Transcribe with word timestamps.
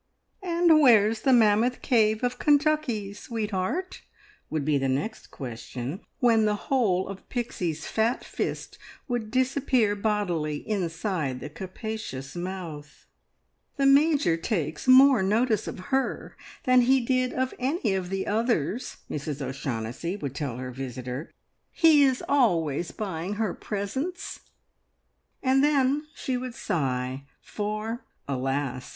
"And 0.41 0.81
where's 0.81 1.19
the 1.21 1.31
Mammoth 1.31 1.83
Cave 1.83 2.23
of 2.23 2.39
Kentucky, 2.39 3.13
sweetheart?" 3.13 4.01
would 4.49 4.65
be 4.65 4.79
the 4.79 4.89
next 4.89 5.27
question, 5.29 5.99
when 6.17 6.45
the 6.45 6.55
whole 6.55 7.07
of 7.07 7.29
Pixie's 7.29 7.85
fat 7.85 8.23
fist 8.23 8.79
would 9.07 9.29
disappear 9.29 9.95
bodily 9.95 10.67
inside 10.67 11.39
the 11.39 11.51
capacious 11.51 12.35
mouth. 12.35 13.05
"The 13.77 13.85
Major 13.85 14.37
takes 14.37 14.87
more 14.87 15.21
notice 15.21 15.67
of 15.67 15.77
her 15.93 16.35
than 16.63 16.81
he 16.81 16.99
did 17.01 17.31
of 17.31 17.53
any 17.59 17.93
of 17.93 18.09
the 18.09 18.25
others," 18.25 18.97
Mrs 19.07 19.39
O'Shaughnessy 19.39 20.15
would 20.15 20.33
tell 20.33 20.57
her 20.57 20.71
visitor. 20.71 21.31
"He 21.71 22.01
is 22.03 22.23
always 22.27 22.89
buying 22.89 23.33
her 23.35 23.53
presents!" 23.53 24.39
And 25.43 25.63
then 25.63 26.07
she 26.15 26.37
would 26.37 26.55
sigh, 26.55 27.25
for, 27.39 28.03
alas! 28.27 28.89